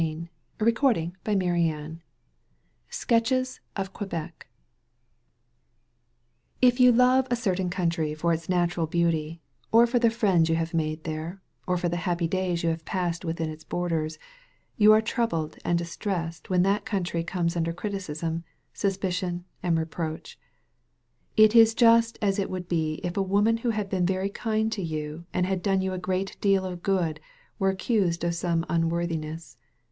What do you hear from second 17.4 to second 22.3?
under criticism, suspicion, and re proach. It is just